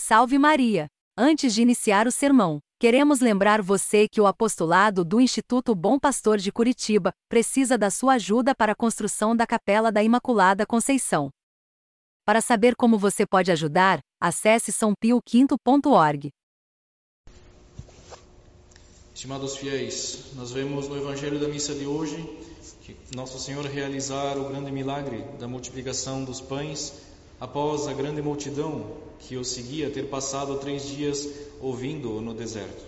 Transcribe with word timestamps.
Salve 0.00 0.38
Maria! 0.38 0.86
Antes 1.18 1.52
de 1.52 1.60
iniciar 1.60 2.06
o 2.06 2.12
sermão, 2.12 2.60
queremos 2.78 3.18
lembrar 3.18 3.60
você 3.60 4.06
que 4.08 4.20
o 4.20 4.28
apostolado 4.28 5.04
do 5.04 5.20
Instituto 5.20 5.74
Bom 5.74 5.98
Pastor 5.98 6.38
de 6.38 6.52
Curitiba 6.52 7.12
precisa 7.28 7.76
da 7.76 7.90
sua 7.90 8.14
ajuda 8.14 8.54
para 8.54 8.72
a 8.72 8.76
construção 8.76 9.34
da 9.34 9.44
Capela 9.44 9.90
da 9.90 10.00
Imaculada 10.00 10.64
Conceição. 10.64 11.30
Para 12.24 12.40
saber 12.40 12.76
como 12.76 12.96
você 12.96 13.26
pode 13.26 13.50
ajudar, 13.50 13.98
acesse 14.22 14.70
sãopioquinto.org. 14.70 16.30
Estimados 19.12 19.56
fiéis, 19.56 20.32
nós 20.36 20.52
vemos 20.52 20.88
no 20.88 20.96
Evangelho 20.96 21.40
da 21.40 21.48
missa 21.48 21.74
de 21.74 21.86
hoje 21.86 22.24
que 22.82 22.96
Nosso 23.16 23.38
Senhor 23.40 23.64
realizar 23.66 24.38
o 24.38 24.48
grande 24.48 24.70
milagre 24.70 25.22
da 25.40 25.48
multiplicação 25.48 26.24
dos 26.24 26.40
pães 26.40 27.17
após 27.40 27.86
a 27.86 27.92
grande 27.92 28.20
multidão 28.20 28.84
que 29.20 29.36
o 29.36 29.44
seguia 29.44 29.90
ter 29.90 30.08
passado 30.08 30.58
três 30.58 30.86
dias 30.86 31.28
ouvindo-o 31.60 32.20
no 32.20 32.34
deserto. 32.34 32.84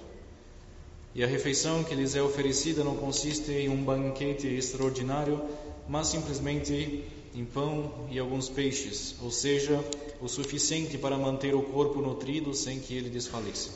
E 1.15 1.25
a 1.25 1.27
refeição 1.27 1.83
que 1.83 1.95
lhes 1.95 2.15
é 2.15 2.23
oferecida 2.23 2.85
não 2.85 2.97
consiste 2.97 3.51
em 3.51 3.69
um 3.69 3.83
banquete 3.83 4.47
extraordinário, 4.47 5.41
mas 5.89 6.07
simplesmente 6.07 7.05
em 7.35 7.45
pão 7.45 7.93
e 8.11 8.19
alguns 8.19 8.49
peixes, 8.49 9.17
ou 9.23 9.31
seja, 9.31 9.85
o 10.21 10.29
suficiente 10.29 10.99
para 10.99 11.17
manter 11.17 11.55
o 11.55 11.63
corpo 11.63 12.01
nutrido 12.01 12.55
sem 12.55 12.79
que 12.79 12.95
ele 12.95 13.09
desfaleça. 13.09 13.71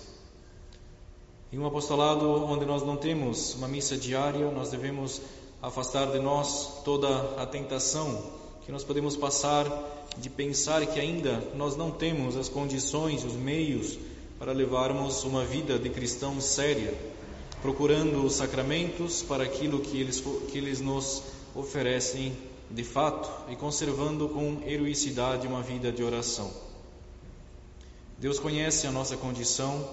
Em 1.52 1.59
um 1.59 1.66
apostolado 1.66 2.29
onde 2.29 2.65
nós 2.65 2.82
não 2.82 2.96
temos 2.96 3.54
uma 3.54 3.68
missa 3.68 3.96
diária, 3.96 4.51
nós 4.51 4.70
devemos 4.70 5.20
afastar 5.62 6.10
de 6.10 6.18
nós 6.18 6.82
toda 6.84 7.09
a 7.41 7.46
tentação 7.46 8.43
que 8.64 8.73
nós 8.73 8.82
podemos 8.82 9.16
passar 9.16 9.66
de 10.16 10.30
pensar 10.30 10.86
que 10.86 10.98
ainda 10.98 11.42
nós 11.54 11.77
não 11.77 11.91
temos 11.91 12.36
as 12.36 12.48
condições, 12.48 13.24
os 13.24 13.34
meios 13.34 13.98
para 14.38 14.52
levarmos 14.52 15.24
uma 15.24 15.45
vida 15.45 15.78
de 15.78 15.90
cristão 15.90 16.40
séria, 16.40 16.95
procurando 17.60 18.24
os 18.24 18.35
sacramentos 18.35 19.23
para 19.23 19.45
aquilo 19.45 19.80
que 19.80 20.01
eles, 20.01 20.23
que 20.51 20.59
eles 20.59 20.80
nos 20.80 21.23
oferecem 21.54 22.32
de 22.70 22.85
fato 22.85 23.30
e 23.51 23.57
conservando 23.57 24.29
com 24.29 24.62
heroicidade 24.66 25.46
uma 25.46 25.62
vida 25.62 25.92
de 25.92 26.02
oração. 26.02 26.51
Deus 28.18 28.38
conhece 28.38 28.87
a 28.87 28.92
nossa 28.92 29.16
condição 29.16 29.88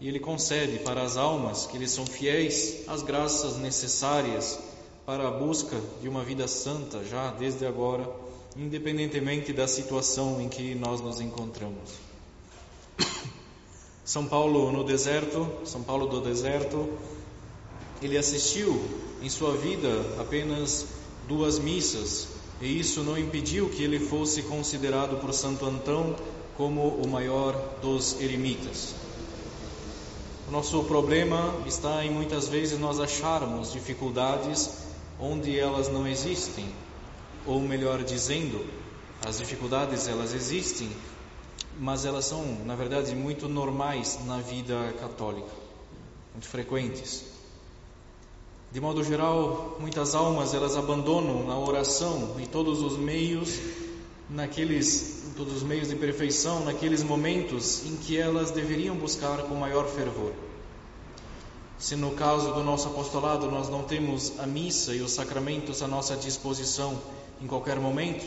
e 0.00 0.08
Ele 0.08 0.18
concede 0.18 0.78
para 0.80 1.02
as 1.02 1.16
almas 1.16 1.66
que 1.66 1.78
lhe 1.78 1.88
são 1.88 2.04
fiéis 2.04 2.82
as 2.88 3.02
graças 3.02 3.56
necessárias 3.56 4.58
para 5.06 5.28
a 5.28 5.30
busca 5.30 5.80
de 6.02 6.08
uma 6.08 6.24
vida 6.24 6.48
santa 6.48 7.04
já 7.04 7.30
desde 7.30 7.64
agora 7.64 8.26
independentemente 8.58 9.52
da 9.52 9.68
situação 9.68 10.40
em 10.40 10.48
que 10.48 10.74
nós 10.74 11.00
nos 11.00 11.20
encontramos. 11.20 11.90
São 14.04 14.26
Paulo 14.26 14.72
no 14.72 14.82
deserto, 14.82 15.46
São 15.64 15.82
Paulo 15.82 16.06
do 16.06 16.20
deserto, 16.20 16.88
ele 18.00 18.16
assistiu 18.16 18.80
em 19.22 19.28
sua 19.28 19.52
vida 19.56 19.88
apenas 20.18 20.86
duas 21.28 21.58
missas, 21.58 22.28
e 22.60 22.80
isso 22.80 23.02
não 23.02 23.18
impediu 23.18 23.68
que 23.68 23.82
ele 23.82 23.98
fosse 23.98 24.42
considerado 24.42 25.20
por 25.20 25.34
Santo 25.34 25.66
Antão 25.66 26.16
como 26.56 26.88
o 26.88 27.06
maior 27.06 27.52
dos 27.82 28.18
eremitas. 28.20 28.94
O 30.48 30.52
nosso 30.52 30.82
problema 30.84 31.54
está 31.66 32.04
em 32.04 32.10
muitas 32.10 32.48
vezes 32.48 32.78
nós 32.78 33.00
acharmos 33.00 33.72
dificuldades 33.72 34.85
onde 35.20 35.58
elas 35.58 35.88
não 35.88 36.06
existem, 36.06 36.66
ou 37.46 37.60
melhor 37.60 38.02
dizendo, 38.02 38.66
as 39.24 39.38
dificuldades 39.38 40.08
elas 40.08 40.34
existem, 40.34 40.90
mas 41.78 42.04
elas 42.04 42.24
são, 42.24 42.44
na 42.64 42.74
verdade, 42.74 43.14
muito 43.14 43.48
normais 43.48 44.18
na 44.26 44.38
vida 44.38 44.94
católica, 45.00 45.50
muito 46.32 46.48
frequentes. 46.48 47.24
De 48.72 48.80
modo 48.80 49.02
geral, 49.02 49.76
muitas 49.80 50.14
almas 50.14 50.52
elas 50.52 50.76
abandonam 50.76 51.50
a 51.50 51.58
oração 51.58 52.36
e 52.38 52.46
todos 52.46 52.82
os 52.82 52.98
meios 52.98 53.58
naqueles 54.28 55.24
todos 55.36 55.54
os 55.56 55.62
meios 55.62 55.88
de 55.88 55.96
perfeição 55.96 56.64
naqueles 56.64 57.02
momentos 57.02 57.86
em 57.86 57.96
que 57.96 58.18
elas 58.18 58.50
deveriam 58.50 58.96
buscar 58.96 59.42
com 59.42 59.54
maior 59.54 59.86
fervor. 59.86 60.32
Se 61.78 61.94
no 61.94 62.12
caso 62.12 62.54
do 62.54 62.64
nosso 62.64 62.88
apostolado 62.88 63.50
nós 63.50 63.68
não 63.68 63.82
temos 63.82 64.38
a 64.40 64.46
missa 64.46 64.94
e 64.94 65.02
os 65.02 65.12
sacramentos 65.12 65.82
à 65.82 65.86
nossa 65.86 66.16
disposição 66.16 66.98
em 67.40 67.46
qualquer 67.46 67.78
momento. 67.78 68.24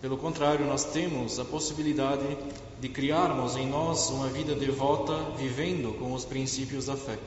Pelo 0.00 0.16
contrário, 0.16 0.66
nós 0.66 0.84
temos 0.84 1.38
a 1.38 1.44
possibilidade 1.44 2.36
de 2.80 2.88
criarmos 2.88 3.56
em 3.56 3.68
nós 3.68 4.10
uma 4.10 4.28
vida 4.28 4.54
devota 4.54 5.16
vivendo 5.36 5.96
com 5.98 6.12
os 6.12 6.24
princípios 6.24 6.86
da 6.86 6.96
fé. 6.96 7.18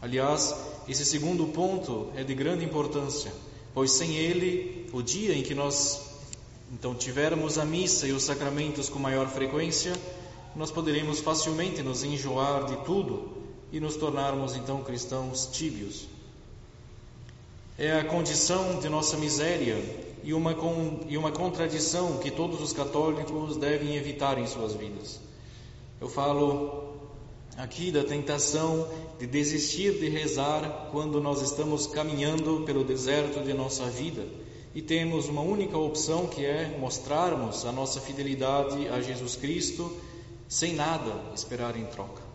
Aliás, 0.00 0.54
esse 0.88 1.04
segundo 1.04 1.46
ponto 1.46 2.10
é 2.14 2.22
de 2.22 2.34
grande 2.34 2.64
importância, 2.64 3.32
pois 3.74 3.90
sem 3.90 4.16
ele, 4.16 4.88
o 4.92 5.02
dia 5.02 5.34
em 5.34 5.42
que 5.42 5.54
nós 5.54 6.00
então 6.72 6.94
tivermos 6.94 7.58
a 7.58 7.64
missa 7.64 8.06
e 8.06 8.12
os 8.12 8.22
sacramentos 8.22 8.88
com 8.88 8.98
maior 8.98 9.28
frequência, 9.28 9.92
nós 10.54 10.70
poderemos 10.70 11.20
facilmente 11.20 11.82
nos 11.82 12.02
enjoar 12.02 12.64
de 12.64 12.76
tudo 12.84 13.45
e 13.76 13.80
nos 13.80 13.94
tornarmos 13.96 14.56
então 14.56 14.82
cristãos 14.82 15.50
tíbios 15.52 16.06
é 17.76 17.92
a 17.92 18.04
condição 18.06 18.80
de 18.80 18.88
nossa 18.88 19.18
miséria 19.18 19.76
e 20.24 20.32
uma, 20.32 20.54
com, 20.54 21.00
e 21.06 21.18
uma 21.18 21.30
contradição 21.30 22.16
que 22.16 22.30
todos 22.30 22.62
os 22.62 22.72
católicos 22.72 23.58
devem 23.58 23.94
evitar 23.96 24.38
em 24.38 24.46
suas 24.46 24.72
vidas. 24.72 25.20
Eu 26.00 26.08
falo 26.08 26.94
aqui 27.54 27.92
da 27.92 28.02
tentação 28.02 28.88
de 29.18 29.26
desistir 29.26 29.92
de 29.98 30.08
rezar 30.08 30.88
quando 30.90 31.20
nós 31.20 31.42
estamos 31.42 31.86
caminhando 31.86 32.62
pelo 32.64 32.82
deserto 32.82 33.44
de 33.44 33.52
nossa 33.52 33.84
vida 33.90 34.26
e 34.74 34.80
temos 34.80 35.28
uma 35.28 35.42
única 35.42 35.76
opção 35.76 36.26
que 36.26 36.46
é 36.46 36.78
mostrarmos 36.80 37.66
a 37.66 37.72
nossa 37.72 38.00
fidelidade 38.00 38.88
a 38.88 39.02
Jesus 39.02 39.36
Cristo 39.36 39.94
sem 40.48 40.72
nada 40.72 41.12
esperar 41.34 41.76
em 41.76 41.84
troca. 41.84 42.25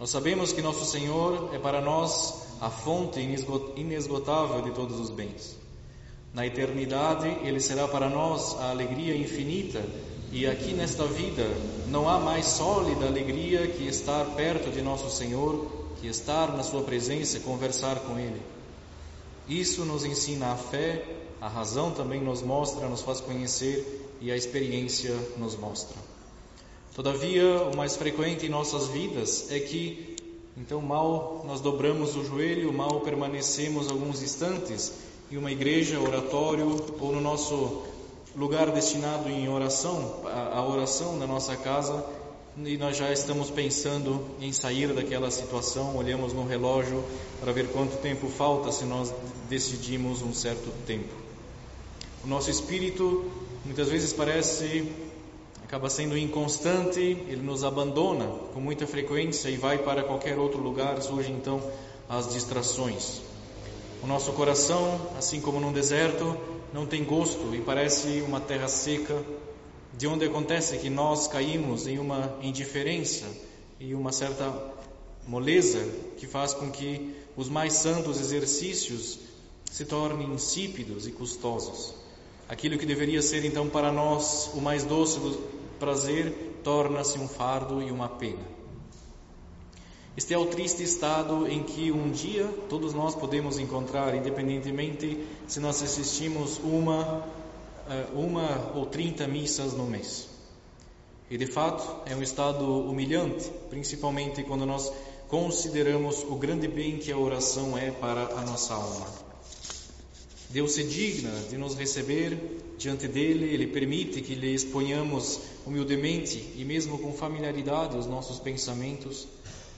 Nós 0.00 0.08
sabemos 0.08 0.50
que 0.50 0.62
nosso 0.62 0.86
Senhor 0.86 1.50
é 1.54 1.58
para 1.58 1.82
nós 1.82 2.56
a 2.58 2.70
fonte 2.70 3.20
inesgotável 3.76 4.62
de 4.62 4.70
todos 4.70 4.98
os 4.98 5.10
bens. 5.10 5.54
Na 6.32 6.46
eternidade, 6.46 7.28
Ele 7.44 7.60
será 7.60 7.86
para 7.86 8.08
nós 8.08 8.56
a 8.58 8.70
alegria 8.70 9.14
infinita, 9.14 9.84
e 10.32 10.46
aqui 10.46 10.72
nesta 10.72 11.04
vida 11.04 11.46
não 11.88 12.08
há 12.08 12.18
mais 12.18 12.46
sólida 12.46 13.04
alegria 13.04 13.66
que 13.66 13.86
estar 13.86 14.24
perto 14.36 14.70
de 14.70 14.80
nosso 14.80 15.14
Senhor, 15.14 15.70
que 16.00 16.06
estar 16.06 16.50
na 16.56 16.62
Sua 16.62 16.82
presença 16.82 17.36
e 17.36 17.40
conversar 17.40 17.96
com 17.96 18.18
Ele. 18.18 18.40
Isso 19.46 19.84
nos 19.84 20.06
ensina 20.06 20.52
a 20.52 20.56
fé, 20.56 21.04
a 21.42 21.48
razão 21.48 21.90
também 21.90 22.22
nos 22.22 22.40
mostra, 22.40 22.88
nos 22.88 23.02
faz 23.02 23.20
conhecer 23.20 24.16
e 24.18 24.32
a 24.32 24.36
experiência 24.36 25.14
nos 25.36 25.54
mostra. 25.56 26.09
Todavia, 26.94 27.62
o 27.62 27.76
mais 27.76 27.96
frequente 27.96 28.46
em 28.46 28.48
nossas 28.48 28.88
vidas 28.88 29.50
é 29.50 29.60
que 29.60 30.10
então, 30.56 30.82
mal 30.82 31.42
nós 31.46 31.60
dobramos 31.60 32.16
o 32.16 32.24
joelho, 32.24 32.72
mal 32.72 33.00
permanecemos 33.00 33.90
alguns 33.90 34.22
instantes 34.22 34.92
em 35.30 35.36
uma 35.36 35.50
igreja, 35.50 35.98
oratório 35.98 36.76
ou 37.00 37.12
no 37.12 37.20
nosso 37.20 37.82
lugar 38.36 38.70
destinado 38.70 39.28
em 39.30 39.48
oração, 39.48 40.22
a 40.26 40.62
oração 40.62 41.16
na 41.16 41.26
nossa 41.26 41.56
casa, 41.56 42.04
e 42.62 42.76
nós 42.76 42.96
já 42.96 43.10
estamos 43.10 43.48
pensando 43.48 44.22
em 44.40 44.52
sair 44.52 44.92
daquela 44.92 45.30
situação, 45.30 45.96
olhamos 45.96 46.32
no 46.32 46.44
relógio 46.44 47.02
para 47.40 47.52
ver 47.52 47.68
quanto 47.68 47.96
tempo 47.98 48.28
falta 48.28 48.70
se 48.70 48.84
nós 48.84 49.14
decidimos 49.48 50.20
um 50.20 50.34
certo 50.34 50.70
tempo. 50.84 51.14
O 52.22 52.26
nosso 52.26 52.50
espírito 52.50 53.30
muitas 53.64 53.88
vezes 53.88 54.12
parece 54.12 54.92
acaba 55.70 55.88
sendo 55.88 56.18
inconstante, 56.18 56.98
ele 56.98 57.42
nos 57.42 57.62
abandona 57.62 58.26
com 58.52 58.60
muita 58.60 58.88
frequência 58.88 59.48
e 59.48 59.56
vai 59.56 59.78
para 59.78 60.02
qualquer 60.02 60.36
outro 60.36 60.60
lugar, 60.60 61.00
surgem 61.00 61.36
então 61.36 61.62
as 62.08 62.32
distrações. 62.32 63.20
O 64.02 64.06
nosso 64.08 64.32
coração, 64.32 65.00
assim 65.16 65.40
como 65.40 65.60
num 65.60 65.72
deserto, 65.72 66.36
não 66.74 66.86
tem 66.86 67.04
gosto 67.04 67.54
e 67.54 67.60
parece 67.60 68.20
uma 68.26 68.40
terra 68.40 68.66
seca, 68.66 69.16
de 69.96 70.08
onde 70.08 70.24
acontece 70.24 70.76
que 70.78 70.90
nós 70.90 71.28
caímos 71.28 71.86
em 71.86 72.00
uma 72.00 72.36
indiferença 72.42 73.26
e 73.78 73.94
uma 73.94 74.10
certa 74.10 74.52
moleza 75.24 75.86
que 76.16 76.26
faz 76.26 76.52
com 76.52 76.68
que 76.68 77.14
os 77.36 77.48
mais 77.48 77.74
santos 77.74 78.18
exercícios 78.20 79.20
se 79.70 79.84
tornem 79.84 80.32
insípidos 80.32 81.06
e 81.06 81.12
custosos. 81.12 81.94
Aquilo 82.48 82.76
que 82.76 82.84
deveria 82.84 83.22
ser 83.22 83.44
então 83.44 83.68
para 83.68 83.92
nós 83.92 84.50
o 84.54 84.60
mais 84.60 84.82
doce 84.82 85.20
prazer 85.80 86.60
torna-se 86.62 87.18
um 87.18 87.26
fardo 87.26 87.82
e 87.82 87.90
uma 87.90 88.08
pena. 88.08 88.60
Este 90.16 90.34
é 90.34 90.38
o 90.38 90.46
triste 90.46 90.82
estado 90.82 91.48
em 91.48 91.62
que 91.62 91.90
um 91.90 92.10
dia 92.10 92.46
todos 92.68 92.92
nós 92.92 93.14
podemos 93.14 93.58
encontrar, 93.58 94.14
independentemente 94.14 95.26
se 95.48 95.58
nós 95.58 95.82
assistimos 95.82 96.58
uma, 96.58 97.24
eh, 97.88 98.06
uma 98.12 98.72
ou 98.74 98.84
trinta 98.84 99.26
missas 99.26 99.72
no 99.72 99.86
mês. 99.86 100.28
E 101.30 101.38
de 101.38 101.46
fato 101.46 101.82
é 102.04 102.14
um 102.14 102.22
estado 102.22 102.64
humilhante, 102.64 103.50
principalmente 103.70 104.42
quando 104.42 104.66
nós 104.66 104.92
consideramos 105.28 106.22
o 106.24 106.34
grande 106.34 106.68
bem 106.68 106.98
que 106.98 107.10
a 107.10 107.16
oração 107.16 107.78
é 107.78 107.90
para 107.90 108.24
a 108.36 108.44
nossa 108.44 108.74
alma. 108.74 109.29
Deus 110.52 110.72
se 110.72 110.82
digna 110.84 111.30
de 111.48 111.56
nos 111.56 111.74
receber 111.74 112.36
diante 112.76 113.06
dele, 113.06 113.52
ele 113.54 113.68
permite 113.68 114.20
que 114.20 114.34
lhe 114.34 114.52
exponhamos 114.52 115.40
humildemente 115.64 116.44
e 116.56 116.64
mesmo 116.64 116.98
com 116.98 117.12
familiaridade 117.12 117.96
os 117.96 118.06
nossos 118.06 118.40
pensamentos. 118.40 119.28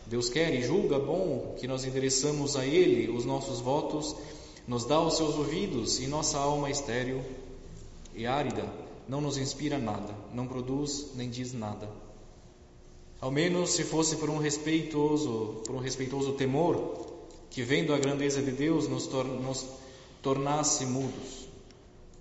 Deus 0.06 0.30
quer 0.30 0.54
e 0.54 0.62
julga 0.62 0.98
bom 0.98 1.56
que 1.58 1.68
nós 1.68 1.84
endereçamos 1.84 2.56
a 2.56 2.64
ele 2.64 3.10
os 3.10 3.24
nossos 3.24 3.60
votos, 3.60 4.16
nos 4.66 4.84
dá 4.84 5.00
os 5.00 5.16
seus 5.16 5.34
ouvidos 5.34 6.00
e 6.00 6.06
nossa 6.06 6.38
alma 6.38 6.70
estéril 6.70 7.22
e 8.14 8.26
árida 8.26 8.66
não 9.08 9.20
nos 9.20 9.36
inspira 9.36 9.78
nada, 9.78 10.14
não 10.32 10.46
produz 10.46 11.08
nem 11.14 11.28
diz 11.28 11.52
nada. 11.52 11.88
Ao 13.20 13.30
menos 13.30 13.70
se 13.70 13.84
fosse 13.84 14.16
por 14.16 14.30
um 14.30 14.38
respeitoso, 14.38 15.62
por 15.66 15.74
um 15.74 15.78
respeitoso 15.78 16.32
temor, 16.32 17.06
que 17.50 17.62
vendo 17.62 17.92
a 17.92 17.98
grandeza 17.98 18.40
de 18.40 18.50
Deus 18.50 18.88
nos, 18.88 19.06
nos 19.06 19.66
tornasse 20.22 20.86
mudos. 20.86 21.48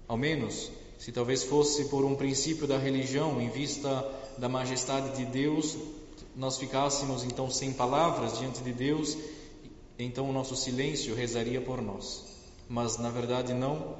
Ao 0.07 0.17
menos, 0.17 0.71
se 0.97 1.11
talvez 1.11 1.43
fosse 1.43 1.85
por 1.85 2.03
um 2.03 2.15
princípio 2.15 2.67
da 2.67 2.77
religião, 2.77 3.39
em 3.39 3.49
vista 3.49 4.05
da 4.37 4.49
majestade 4.49 5.15
de 5.15 5.25
Deus, 5.25 5.77
nós 6.35 6.57
ficássemos 6.57 7.23
então 7.23 7.49
sem 7.49 7.71
palavras 7.71 8.37
diante 8.39 8.61
de 8.61 8.73
Deus, 8.73 9.17
então 9.97 10.29
o 10.29 10.33
nosso 10.33 10.55
silêncio 10.55 11.15
rezaria 11.15 11.61
por 11.61 11.81
nós. 11.81 12.23
Mas 12.67 12.97
na 12.97 13.09
verdade 13.09 13.53
não. 13.53 13.95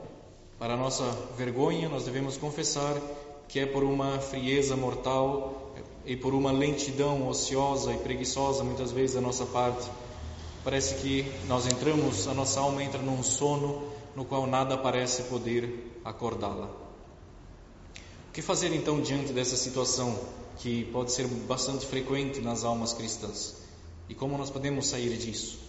Para 0.57 0.77
nossa 0.77 1.03
vergonha, 1.37 1.89
nós 1.89 2.05
devemos 2.05 2.37
confessar 2.37 2.95
que 3.47 3.59
é 3.59 3.65
por 3.65 3.83
uma 3.83 4.19
frieza 4.19 4.75
mortal 4.75 5.73
e 6.05 6.15
por 6.15 6.33
uma 6.33 6.51
lentidão 6.51 7.27
ociosa 7.27 7.93
e 7.93 7.97
preguiçosa 7.97 8.63
muitas 8.63 8.91
vezes 8.91 9.15
da 9.15 9.21
nossa 9.21 9.45
parte. 9.45 9.89
Parece 10.63 10.95
que 10.95 11.25
nós 11.47 11.65
entramos, 11.65 12.27
a 12.27 12.33
nossa 12.33 12.59
alma 12.59 12.83
entra 12.83 13.01
num 13.01 13.23
sono 13.23 13.91
no 14.15 14.23
qual 14.23 14.45
nada 14.45 14.77
parece 14.77 15.23
poder 15.23 15.99
acordá-la. 16.05 16.67
O 18.29 18.31
que 18.31 18.41
fazer 18.41 18.73
então 18.73 19.01
diante 19.01 19.33
dessa 19.33 19.57
situação 19.57 20.17
que 20.59 20.85
pode 20.85 21.11
ser 21.11 21.27
bastante 21.27 21.85
frequente 21.85 22.39
nas 22.41 22.63
almas 22.63 22.93
cristãs? 22.93 23.55
E 24.07 24.13
como 24.13 24.37
nós 24.37 24.49
podemos 24.49 24.87
sair 24.87 25.17
disso? 25.17 25.59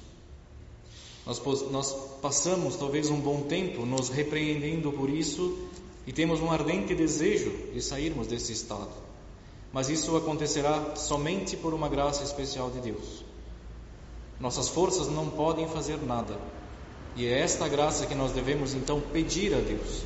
Nós, 1.25 1.41
nós 1.71 1.97
passamos 2.21 2.77
talvez 2.77 3.09
um 3.09 3.21
bom 3.21 3.43
tempo 3.43 3.87
nos 3.87 4.11
repreendendo 4.11 4.93
por 4.93 5.09
isso 5.09 5.69
e 6.07 6.13
temos 6.13 6.41
um 6.41 6.51
ardente 6.51 6.95
desejo 6.95 7.51
de 7.73 7.81
sairmos 7.81 8.27
desse 8.27 8.53
estado. 8.53 8.93
Mas 9.73 9.89
isso 9.89 10.15
acontecerá 10.17 10.97
somente 10.97 11.57
por 11.57 11.73
uma 11.73 11.89
graça 11.89 12.23
especial 12.25 12.71
de 12.71 12.81
Deus. 12.81 13.32
Nossas 14.43 14.69
forças 14.69 15.07
não 15.07 15.31
podem 15.31 15.69
fazer 15.69 15.99
nada. 16.05 16.37
E 17.15 17.25
é 17.27 17.39
esta 17.39 17.69
graça 17.69 18.07
que 18.07 18.15
nós 18.15 18.33
devemos 18.33 18.75
então 18.75 19.01
pedir 19.01 19.55
a 19.55 19.61
Deus. 19.61 20.03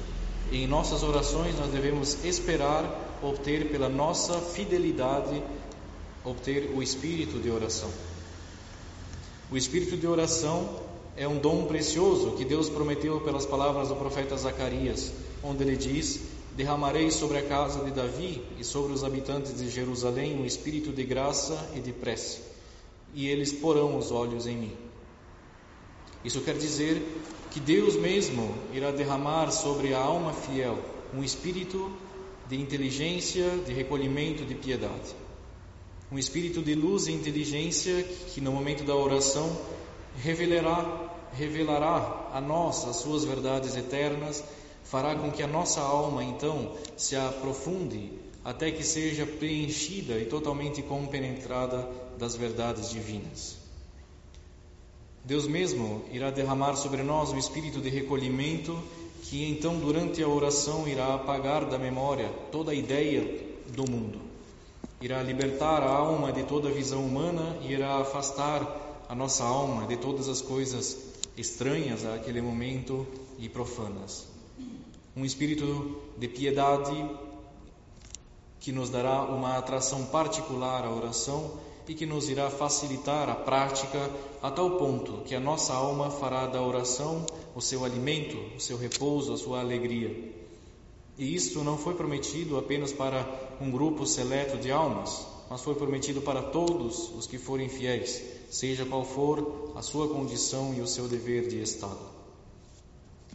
E 0.52 0.62
em 0.62 0.66
nossas 0.66 1.02
orações 1.02 1.58
nós 1.58 1.70
devemos 1.70 2.22
esperar 2.22 2.84
obter 3.22 3.70
pela 3.70 3.88
nossa 3.88 4.38
fidelidade 4.38 5.42
obter 6.22 6.70
o 6.74 6.82
espírito 6.82 7.38
de 7.38 7.50
oração. 7.50 7.88
O 9.50 9.56
espírito 9.56 9.96
de 9.96 10.06
oração 10.06 10.68
é 11.16 11.26
um 11.26 11.38
dom 11.38 11.64
precioso 11.64 12.32
que 12.32 12.44
Deus 12.44 12.68
prometeu 12.68 13.20
pelas 13.22 13.46
palavras 13.46 13.88
do 13.88 13.96
profeta 13.96 14.36
Zacarias, 14.36 15.12
onde 15.42 15.62
ele 15.62 15.76
diz: 15.76 16.20
Derramarei 16.54 17.10
sobre 17.10 17.38
a 17.38 17.42
casa 17.42 17.82
de 17.82 17.90
Davi 17.90 18.42
e 18.58 18.64
sobre 18.64 18.92
os 18.92 19.02
habitantes 19.02 19.56
de 19.56 19.70
Jerusalém 19.70 20.38
um 20.38 20.44
espírito 20.44 20.92
de 20.92 21.04
graça 21.04 21.70
e 21.74 21.80
de 21.80 21.92
prece, 21.92 22.40
e 23.16 23.26
eles 23.26 23.50
porão 23.50 23.96
os 23.96 24.12
olhos 24.12 24.46
em 24.46 24.56
mim. 24.56 24.76
Isso 26.22 26.42
quer 26.42 26.54
dizer 26.56 27.02
que 27.50 27.58
Deus 27.58 27.96
mesmo 27.96 28.54
irá 28.74 28.90
derramar 28.90 29.50
sobre 29.50 29.94
a 29.94 29.98
alma 29.98 30.34
fiel 30.34 30.78
um 31.14 31.24
espírito 31.24 31.90
de 32.46 32.60
inteligência, 32.60 33.48
de 33.64 33.72
recolhimento, 33.72 34.44
de 34.44 34.54
piedade. 34.54 35.14
Um 36.12 36.18
espírito 36.18 36.60
de 36.60 36.74
luz 36.74 37.06
e 37.06 37.12
inteligência 37.12 38.02
que 38.02 38.40
no 38.40 38.52
momento 38.52 38.84
da 38.84 38.94
oração 38.94 39.50
revelará, 40.22 41.10
revelará 41.32 42.28
a 42.34 42.40
nós 42.40 42.86
as 42.86 42.96
suas 42.96 43.24
verdades 43.24 43.76
eternas, 43.76 44.44
fará 44.84 45.14
com 45.14 45.32
que 45.32 45.42
a 45.42 45.46
nossa 45.46 45.80
alma 45.80 46.22
então 46.22 46.72
se 46.98 47.16
aprofunde 47.16 48.25
até 48.46 48.70
que 48.70 48.84
seja 48.84 49.26
preenchida 49.26 50.20
e 50.20 50.25
totalmente 50.25 50.81
compenetrada 50.81 51.90
das 52.16 52.37
verdades 52.37 52.90
divinas. 52.90 53.56
Deus 55.25 55.48
mesmo 55.48 56.04
irá 56.12 56.31
derramar 56.31 56.76
sobre 56.76 57.02
nós 57.02 57.32
um 57.32 57.38
espírito 57.38 57.81
de 57.81 57.88
recolhimento 57.88 58.81
que 59.25 59.44
então 59.50 59.81
durante 59.81 60.22
a 60.22 60.28
oração 60.28 60.87
irá 60.87 61.12
apagar 61.12 61.64
da 61.69 61.76
memória 61.76 62.28
toda 62.52 62.70
a 62.70 62.75
ideia 62.75 63.44
do 63.75 63.90
mundo. 63.90 64.20
Irá 65.00 65.20
libertar 65.25 65.82
a 65.82 65.90
alma 65.90 66.32
de 66.32 66.44
toda 66.44 66.70
visão 66.70 67.04
humana 67.04 67.58
e 67.62 67.72
irá 67.72 67.96
afastar 67.96 69.02
a 69.08 69.14
nossa 69.16 69.43
alma 69.43 69.88
de 69.88 69.96
todas 69.96 70.28
as 70.28 70.40
coisas 70.40 70.96
estranhas 71.37 72.06
àquele 72.06 72.40
momento 72.40 73.04
e 73.40 73.48
profanas. 73.48 74.28
Um 75.16 75.25
espírito 75.25 76.00
de 76.16 76.28
piedade 76.28 76.94
que 78.66 78.72
nos 78.72 78.90
dará 78.90 79.22
uma 79.22 79.56
atração 79.56 80.06
particular 80.06 80.84
à 80.84 80.90
oração 80.90 81.52
e 81.86 81.94
que 81.94 82.04
nos 82.04 82.28
irá 82.28 82.50
facilitar 82.50 83.28
a 83.28 83.34
prática 83.36 84.10
a 84.42 84.50
tal 84.50 84.72
ponto 84.72 85.22
que 85.24 85.36
a 85.36 85.38
nossa 85.38 85.72
alma 85.72 86.10
fará 86.10 86.48
da 86.48 86.60
oração 86.60 87.24
o 87.54 87.60
seu 87.60 87.84
alimento, 87.84 88.36
o 88.56 88.60
seu 88.60 88.76
repouso, 88.76 89.32
a 89.32 89.38
sua 89.38 89.60
alegria. 89.60 90.34
E 91.16 91.32
isto 91.32 91.62
não 91.62 91.78
foi 91.78 91.94
prometido 91.94 92.58
apenas 92.58 92.92
para 92.92 93.24
um 93.60 93.70
grupo 93.70 94.04
seleto 94.04 94.56
de 94.56 94.72
almas, 94.72 95.24
mas 95.48 95.60
foi 95.60 95.76
prometido 95.76 96.20
para 96.20 96.42
todos 96.42 97.10
os 97.10 97.28
que 97.28 97.38
forem 97.38 97.69
fiéis, 97.69 98.20
seja 98.50 98.84
qual 98.84 99.04
for 99.04 99.70
a 99.76 99.80
sua 99.80 100.08
condição 100.08 100.74
e 100.74 100.80
o 100.80 100.88
seu 100.88 101.06
dever 101.06 101.46
de 101.46 101.62
Estado. 101.62 102.15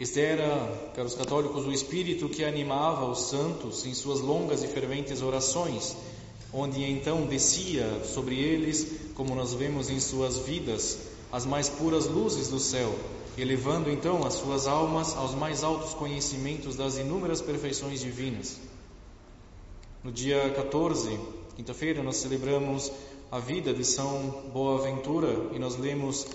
Este 0.01 0.19
era, 0.19 0.92
caros 0.95 1.13
católicos, 1.13 1.63
o 1.63 1.71
espírito 1.71 2.27
que 2.27 2.44
animava 2.44 3.06
os 3.06 3.30
santos 3.30 3.86
em 3.86 3.94
suas 3.94 4.19
longas 4.19 4.63
e 4.63 4.68
ferventes 4.68 5.21
orações, 5.21 5.95
onde 6.51 6.83
então 6.83 7.27
descia 7.27 8.03
sobre 8.03 8.36
eles, 8.36 9.12
como 9.13 9.36
nós 9.36 9.53
vemos 9.53 9.91
em 9.91 10.00
suas 10.00 10.39
vidas, 10.39 10.98
as 11.31 11.46
mais 11.46 11.70
puras 11.70 12.08
luzes 12.08 12.48
do 12.48 12.58
céu, 12.58 12.91
elevando 13.38 13.91
então 13.91 14.25
as 14.25 14.34
suas 14.34 14.65
almas 14.65 15.15
aos 15.15 15.36
mais 15.36 15.63
altos 15.63 15.93
conhecimentos 15.93 16.75
das 16.75 16.98
inúmeras 16.98 17.39
perfeições 17.39 18.00
divinas. 18.00 18.60
No 20.03 20.12
dia 20.12 20.50
14 20.50 21.15
Quinta-feira 21.55 22.01
nós 22.01 22.15
celebramos 22.15 22.91
a 23.31 23.38
vida 23.38 23.72
de 23.72 23.86
São 23.86 24.46
Boaventura 24.51 25.51
e 25.53 25.60
nós 25.60 25.77
lemos 25.77 26.25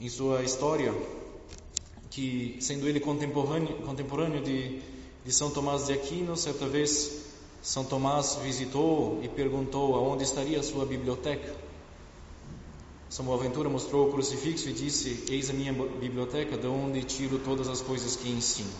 em 0.00 0.08
sua 0.08 0.42
história 0.42 0.94
que, 2.16 2.56
sendo 2.60 2.88
ele 2.88 2.98
contemporâneo, 2.98 3.76
contemporâneo 3.82 4.42
de, 4.42 4.80
de 5.22 5.30
São 5.30 5.50
Tomás 5.50 5.84
de 5.84 5.92
Aquino, 5.92 6.34
certa 6.34 6.66
vez 6.66 7.26
São 7.60 7.84
Tomás 7.84 8.36
visitou 8.42 9.20
e 9.22 9.28
perguntou 9.28 9.94
aonde 9.94 10.24
estaria 10.24 10.58
a 10.58 10.62
sua 10.62 10.86
biblioteca. 10.86 11.54
São 13.10 13.26
Boaventura 13.26 13.68
mostrou 13.68 14.08
o 14.08 14.12
crucifixo 14.12 14.70
e 14.70 14.72
disse: 14.72 15.24
Eis 15.28 15.50
a 15.50 15.52
minha 15.52 15.74
biblioteca, 15.74 16.56
de 16.56 16.66
onde 16.66 17.04
tiro 17.04 17.38
todas 17.38 17.68
as 17.68 17.82
coisas 17.82 18.16
que 18.16 18.30
ensino. 18.30 18.72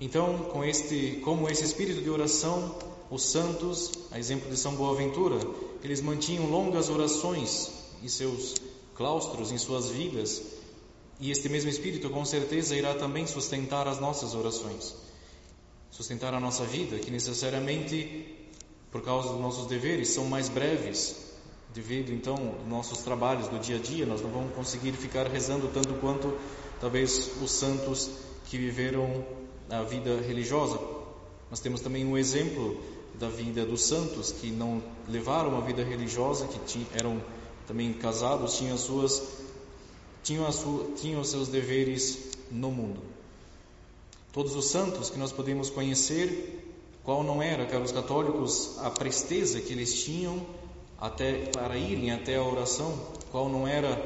Então, 0.00 0.38
com 0.52 0.64
este, 0.64 1.20
como 1.24 1.50
esse 1.50 1.64
espírito 1.64 2.02
de 2.02 2.08
oração 2.08 2.72
os 3.10 3.22
santos, 3.24 3.90
a 4.12 4.18
exemplo 4.18 4.48
de 4.48 4.56
São 4.56 4.76
Boaventura, 4.76 5.40
eles 5.82 6.00
mantinham 6.00 6.48
longas 6.48 6.88
orações 6.88 7.72
em 8.00 8.08
seus 8.08 8.54
claustros, 8.94 9.50
em 9.50 9.58
suas 9.58 9.90
vidas, 9.90 10.53
e 11.24 11.30
este 11.30 11.48
mesmo 11.48 11.70
Espírito 11.70 12.10
com 12.10 12.22
certeza 12.22 12.76
irá 12.76 12.92
também 12.92 13.26
sustentar 13.26 13.88
as 13.88 13.98
nossas 13.98 14.34
orações, 14.34 14.94
sustentar 15.90 16.34
a 16.34 16.38
nossa 16.38 16.66
vida, 16.66 16.98
que 16.98 17.10
necessariamente, 17.10 18.26
por 18.92 19.00
causa 19.00 19.30
dos 19.30 19.40
nossos 19.40 19.66
deveres, 19.66 20.10
são 20.10 20.26
mais 20.26 20.50
breves, 20.50 21.16
devido 21.72 22.12
então 22.12 22.34
aos 22.34 22.68
nossos 22.68 22.98
trabalhos 22.98 23.48
do 23.48 23.58
dia 23.58 23.76
a 23.76 23.78
dia, 23.78 24.04
nós 24.04 24.20
não 24.20 24.28
vamos 24.28 24.54
conseguir 24.54 24.92
ficar 24.92 25.26
rezando 25.26 25.68
tanto 25.68 25.94
quanto 25.94 26.36
talvez 26.78 27.30
os 27.40 27.50
santos 27.50 28.10
que 28.50 28.58
viveram 28.58 29.24
a 29.70 29.82
vida 29.82 30.20
religiosa. 30.20 30.78
Nós 31.48 31.58
temos 31.58 31.80
também 31.80 32.04
um 32.04 32.18
exemplo 32.18 32.78
da 33.14 33.30
vida 33.30 33.64
dos 33.64 33.80
santos 33.80 34.30
que 34.30 34.50
não 34.50 34.82
levaram 35.08 35.48
uma 35.48 35.62
vida 35.62 35.82
religiosa, 35.82 36.46
que 36.48 36.58
tinham, 36.66 36.86
eram 36.92 37.22
também 37.66 37.94
casados, 37.94 38.58
tinham 38.58 38.76
suas 38.76 39.43
tinham, 40.24 40.50
tinham 40.96 41.20
os 41.20 41.28
seus 41.28 41.46
deveres 41.46 42.32
no 42.50 42.72
mundo. 42.72 43.00
Todos 44.32 44.56
os 44.56 44.64
santos 44.64 45.08
que 45.10 45.18
nós 45.18 45.30
podemos 45.30 45.70
conhecer 45.70 46.64
Qual 47.04 47.22
não 47.22 47.42
era, 47.42 47.66
caros 47.66 47.92
católicos, 47.92 48.78
a 48.78 48.90
presteza 48.90 49.60
que 49.60 49.74
eles 49.74 50.02
tinham 50.04 50.40
até 50.98 51.50
para 51.52 51.76
irem 51.76 52.10
até 52.10 52.36
a 52.36 52.42
oração? 52.42 52.98
Qual 53.30 53.46
não 53.46 53.68
era 53.68 54.02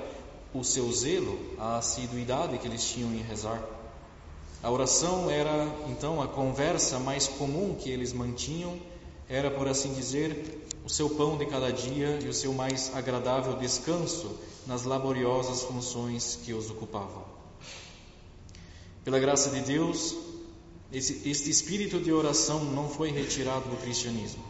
o 0.52 0.64
seu 0.64 0.90
zelo, 0.90 1.38
a 1.58 1.78
assiduidade 1.78 2.58
que 2.58 2.66
eles 2.66 2.84
tinham 2.84 3.12
em 3.12 3.22
rezar? 3.22 3.62
A 4.60 4.68
oração 4.68 5.30
era 5.30 5.72
então 5.88 6.20
a 6.20 6.26
conversa 6.26 6.98
mais 6.98 7.28
comum 7.28 7.76
que 7.76 7.88
eles 7.88 8.12
mantinham, 8.12 8.76
era, 9.28 9.48
por 9.48 9.68
assim 9.68 9.92
dizer, 9.94 10.66
o 10.84 10.88
seu 10.88 11.08
pão 11.10 11.38
de 11.38 11.46
cada 11.46 11.70
dia 11.70 12.18
e 12.20 12.26
o 12.26 12.34
seu 12.34 12.52
mais 12.52 12.90
agradável 12.96 13.56
descanso 13.58 14.28
nas 14.68 14.84
laboriosas 14.84 15.62
funções 15.62 16.38
que 16.44 16.52
os 16.52 16.70
ocupavam. 16.70 17.24
Pela 19.02 19.18
graça 19.18 19.48
de 19.48 19.62
Deus, 19.62 20.14
esse, 20.92 21.26
este 21.28 21.48
espírito 21.48 21.98
de 21.98 22.12
oração 22.12 22.62
não 22.62 22.86
foi 22.86 23.10
retirado 23.10 23.66
do 23.70 23.76
cristianismo. 23.78 24.44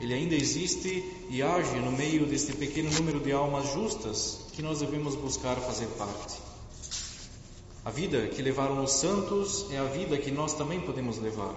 Ele 0.00 0.14
ainda 0.14 0.34
existe 0.34 1.04
e 1.28 1.42
age 1.42 1.76
no 1.76 1.92
meio 1.92 2.24
deste 2.24 2.54
pequeno 2.54 2.90
número 2.90 3.20
de 3.20 3.30
almas 3.30 3.70
justas 3.74 4.46
que 4.54 4.62
nós 4.62 4.80
devemos 4.80 5.14
buscar 5.14 5.56
fazer 5.56 5.86
parte. 5.98 6.40
A 7.84 7.90
vida 7.90 8.28
que 8.28 8.40
levaram 8.40 8.82
os 8.82 8.92
santos 8.92 9.66
é 9.70 9.78
a 9.78 9.84
vida 9.84 10.16
que 10.16 10.30
nós 10.30 10.54
também 10.54 10.80
podemos 10.80 11.18
levar, 11.18 11.54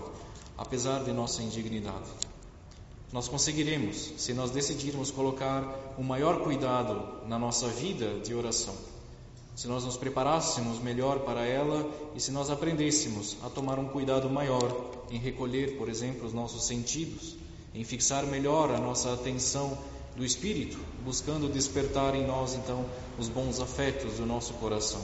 apesar 0.57 1.03
de 1.03 1.13
nossa 1.13 1.41
indignidade. 1.41 2.09
Nós 3.11 3.27
conseguiremos 3.27 4.13
se 4.17 4.33
nós 4.33 4.51
decidirmos 4.51 5.11
colocar 5.11 5.95
o 5.97 6.03
maior 6.03 6.41
cuidado 6.41 7.27
na 7.27 7.37
nossa 7.37 7.67
vida 7.67 8.19
de 8.19 8.33
oração 8.33 8.75
se 9.55 9.67
nós 9.67 9.83
nos 9.83 9.97
preparássemos 9.97 10.79
melhor 10.79 11.19
para 11.19 11.45
ela 11.45 11.87
e 12.15 12.19
se 12.19 12.31
nós 12.31 12.49
aprendêssemos 12.49 13.37
a 13.43 13.49
tomar 13.49 13.77
um 13.77 13.89
cuidado 13.89 14.29
maior 14.29 14.91
em 15.11 15.19
recolher, 15.19 15.77
por 15.77 15.89
exemplo, 15.89 16.25
os 16.25 16.33
nossos 16.33 16.63
sentidos, 16.63 17.35
em 17.75 17.83
fixar 17.83 18.25
melhor 18.25 18.71
a 18.71 18.79
nossa 18.79 19.13
atenção 19.13 19.77
do 20.15 20.25
espírito, 20.25 20.77
buscando 21.03 21.47
despertar 21.47 22.15
em 22.15 22.25
nós 22.25 22.55
então 22.55 22.85
os 23.19 23.27
bons 23.27 23.59
afetos 23.59 24.15
do 24.15 24.25
nosso 24.25 24.53
coração. 24.55 25.01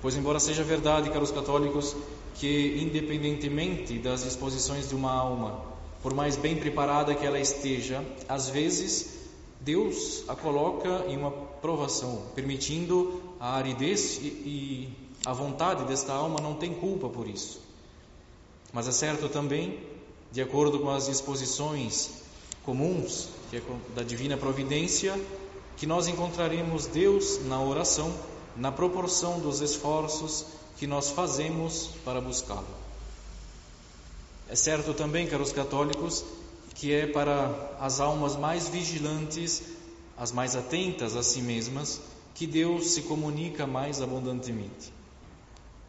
Pois, 0.00 0.14
embora 0.16 0.38
seja 0.38 0.62
verdade, 0.62 1.10
caros 1.10 1.30
católicos, 1.30 1.96
que 2.36 2.80
independentemente 2.80 3.98
das 3.98 4.24
disposições 4.24 4.88
de 4.88 4.94
uma 4.94 5.12
alma, 5.12 5.62
por 6.02 6.14
mais 6.14 6.36
bem 6.36 6.56
preparada 6.56 7.14
que 7.14 7.26
ela 7.26 7.38
esteja, 7.38 8.04
às 8.28 8.48
vezes 8.48 9.18
Deus 9.60 10.24
a 10.28 10.34
coloca 10.34 11.04
em 11.06 11.16
uma 11.16 11.30
provação, 11.30 12.22
permitindo 12.34 13.22
a 13.38 13.56
aridez 13.56 14.18
e, 14.18 14.26
e 14.26 14.98
a 15.26 15.32
vontade 15.32 15.84
desta 15.84 16.12
alma 16.12 16.40
não 16.40 16.54
tem 16.54 16.72
culpa 16.72 17.08
por 17.08 17.28
isso. 17.28 17.60
Mas 18.72 18.88
é 18.88 18.92
certo 18.92 19.28
também, 19.28 19.78
de 20.32 20.40
acordo 20.40 20.78
com 20.78 20.90
as 20.90 21.06
disposições 21.06 22.20
comuns 22.64 23.28
é 23.52 23.60
da 23.94 24.02
divina 24.02 24.36
providência, 24.36 25.20
que 25.76 25.86
nós 25.86 26.06
encontraremos 26.08 26.86
Deus 26.86 27.44
na 27.46 27.60
oração, 27.60 28.14
na 28.56 28.70
proporção 28.70 29.40
dos 29.40 29.60
esforços 29.60 30.46
que 30.78 30.86
nós 30.86 31.10
fazemos 31.10 31.90
para 32.04 32.20
buscá-lo. 32.20 32.79
É 34.50 34.56
certo 34.56 34.92
também, 34.92 35.28
caros 35.28 35.52
católicos, 35.52 36.24
que 36.74 36.92
é 36.92 37.06
para 37.06 37.76
as 37.78 38.00
almas 38.00 38.34
mais 38.34 38.68
vigilantes, 38.68 39.62
as 40.18 40.32
mais 40.32 40.56
atentas 40.56 41.14
a 41.14 41.22
si 41.22 41.40
mesmas, 41.40 42.00
que 42.34 42.48
Deus 42.48 42.90
se 42.90 43.02
comunica 43.02 43.64
mais 43.64 44.02
abundantemente. 44.02 44.92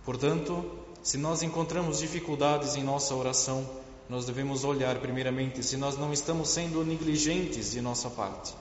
Portanto, 0.06 0.64
se 1.02 1.18
nós 1.18 1.42
encontramos 1.42 1.98
dificuldades 1.98 2.76
em 2.76 2.84
nossa 2.84 3.16
oração, 3.16 3.68
nós 4.08 4.26
devemos 4.26 4.64
olhar 4.64 4.96
primeiramente 5.00 5.64
se 5.64 5.76
nós 5.76 5.98
não 5.98 6.14
estamos 6.14 6.50
sendo 6.50 6.86
negligentes 6.86 7.72
de 7.72 7.82
nossa 7.82 8.12
parte. 8.12 8.54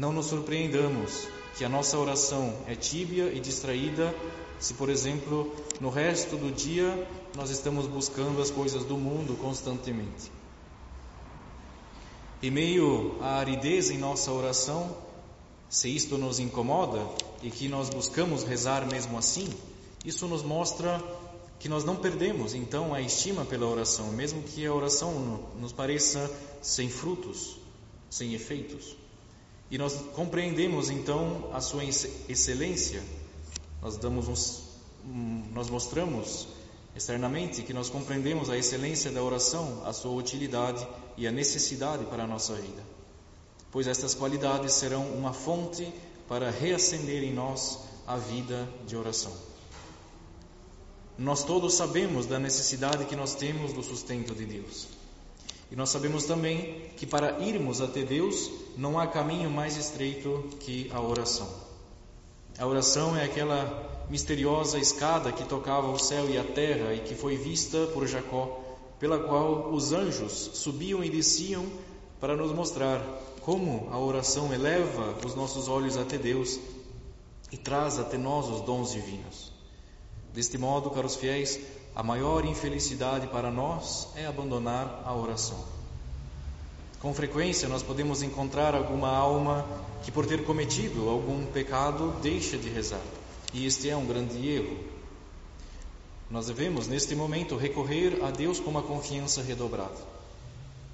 Não 0.00 0.14
nos 0.14 0.28
surpreendamos 0.28 1.28
que 1.58 1.62
a 1.62 1.68
nossa 1.68 1.98
oração 1.98 2.54
é 2.66 2.74
tíbia 2.74 3.30
e 3.34 3.38
distraída 3.38 4.14
se, 4.58 4.72
por 4.72 4.88
exemplo, 4.88 5.54
no 5.78 5.90
resto 5.90 6.38
do 6.38 6.50
dia 6.50 7.06
nós 7.36 7.50
estamos 7.50 7.86
buscando 7.86 8.40
as 8.40 8.50
coisas 8.50 8.82
do 8.82 8.96
mundo 8.96 9.36
constantemente. 9.36 10.32
Em 12.42 12.50
meio 12.50 13.18
à 13.20 13.40
aridez 13.40 13.90
em 13.90 13.98
nossa 13.98 14.32
oração, 14.32 14.96
se 15.68 15.94
isto 15.94 16.16
nos 16.16 16.38
incomoda 16.38 17.06
e 17.42 17.50
que 17.50 17.68
nós 17.68 17.90
buscamos 17.90 18.42
rezar 18.42 18.86
mesmo 18.86 19.18
assim, 19.18 19.50
isso 20.02 20.26
nos 20.26 20.42
mostra 20.42 20.98
que 21.58 21.68
nós 21.68 21.84
não 21.84 21.96
perdemos 21.96 22.54
então 22.54 22.94
a 22.94 23.02
estima 23.02 23.44
pela 23.44 23.66
oração, 23.66 24.06
mesmo 24.12 24.42
que 24.44 24.64
a 24.64 24.72
oração 24.72 25.46
nos 25.60 25.74
pareça 25.74 26.30
sem 26.62 26.88
frutos, 26.88 27.58
sem 28.08 28.32
efeitos. 28.32 28.98
E 29.70 29.78
nós 29.78 29.94
compreendemos 30.14 30.90
então 30.90 31.48
a 31.52 31.60
sua 31.60 31.84
excelência. 31.84 33.02
Nós 33.80 33.96
damos 33.96 34.26
uns, 34.28 34.64
nós 35.52 35.70
mostramos 35.70 36.48
externamente 36.94 37.62
que 37.62 37.72
nós 37.72 37.88
compreendemos 37.88 38.50
a 38.50 38.58
excelência 38.58 39.10
da 39.12 39.22
oração, 39.22 39.82
a 39.86 39.92
sua 39.92 40.12
utilidade 40.12 40.86
e 41.16 41.26
a 41.26 41.30
necessidade 41.30 42.04
para 42.06 42.24
a 42.24 42.26
nossa 42.26 42.54
vida. 42.54 42.82
Pois 43.70 43.86
estas 43.86 44.14
qualidades 44.14 44.72
serão 44.72 45.06
uma 45.12 45.32
fonte 45.32 45.86
para 46.26 46.50
reacender 46.50 47.22
em 47.22 47.32
nós 47.32 47.78
a 48.06 48.16
vida 48.16 48.68
de 48.86 48.96
oração. 48.96 49.32
Nós 51.16 51.44
todos 51.44 51.74
sabemos 51.74 52.26
da 52.26 52.38
necessidade 52.38 53.04
que 53.04 53.14
nós 53.14 53.34
temos 53.34 53.72
do 53.72 53.82
sustento 53.82 54.34
de 54.34 54.46
Deus. 54.46 54.88
E 55.70 55.76
nós 55.76 55.90
sabemos 55.90 56.24
também 56.24 56.90
que 56.96 57.06
para 57.06 57.38
irmos 57.40 57.80
até 57.80 58.02
Deus 58.02 58.50
não 58.76 58.98
há 58.98 59.06
caminho 59.06 59.48
mais 59.48 59.76
estreito 59.76 60.44
que 60.60 60.90
a 60.92 61.00
oração. 61.00 61.48
A 62.58 62.66
oração 62.66 63.16
é 63.16 63.24
aquela 63.24 64.06
misteriosa 64.10 64.78
escada 64.78 65.30
que 65.30 65.44
tocava 65.44 65.88
o 65.90 65.98
céu 65.98 66.28
e 66.28 66.36
a 66.36 66.44
terra 66.44 66.92
e 66.92 67.00
que 67.00 67.14
foi 67.14 67.36
vista 67.36 67.86
por 67.94 68.06
Jacó, 68.06 68.60
pela 68.98 69.20
qual 69.20 69.72
os 69.72 69.92
anjos 69.92 70.32
subiam 70.54 71.02
e 71.04 71.08
desciam 71.08 71.64
para 72.18 72.36
nos 72.36 72.52
mostrar 72.52 73.00
como 73.40 73.88
a 73.90 73.98
oração 73.98 74.52
eleva 74.52 75.16
os 75.24 75.34
nossos 75.34 75.68
olhos 75.68 75.96
até 75.96 76.18
Deus 76.18 76.58
e 77.50 77.56
traz 77.56 77.98
até 77.98 78.18
nós 78.18 78.48
os 78.48 78.60
dons 78.62 78.92
divinos. 78.92 79.52
Deste 80.34 80.58
modo, 80.58 80.90
caros 80.90 81.16
fiéis, 81.16 81.58
a 81.94 82.02
maior 82.02 82.44
infelicidade 82.44 83.26
para 83.26 83.50
nós 83.50 84.08
é 84.16 84.26
abandonar 84.26 85.02
a 85.04 85.14
oração. 85.14 85.64
Com 87.00 87.14
frequência, 87.14 87.68
nós 87.68 87.82
podemos 87.82 88.22
encontrar 88.22 88.74
alguma 88.74 89.08
alma 89.08 89.66
que, 90.02 90.12
por 90.12 90.26
ter 90.26 90.44
cometido 90.44 91.08
algum 91.08 91.46
pecado, 91.46 92.14
deixa 92.22 92.58
de 92.58 92.68
rezar. 92.68 93.00
E 93.54 93.66
este 93.66 93.88
é 93.88 93.96
um 93.96 94.06
grande 94.06 94.46
erro. 94.48 94.78
Nós 96.30 96.46
devemos, 96.46 96.86
neste 96.86 97.16
momento, 97.16 97.56
recorrer 97.56 98.22
a 98.22 98.30
Deus 98.30 98.60
com 98.60 98.70
uma 98.70 98.82
confiança 98.82 99.42
redobrada. 99.42 99.96